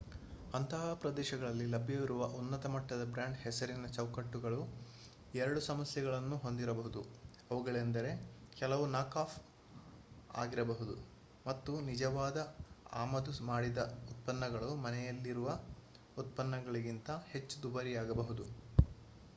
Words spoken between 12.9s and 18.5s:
ಆಮದು ಮಾಡಿದ ಉತ್ಪನ್ನಗಳು ಮನೆಯಲ್ಲಿರುವ ಉತ್ಪನ್ನಗಳಿಗಿಂತ ಹೆಚ್ಚು ದುಬಾರಿಯಾಗಬಹುದು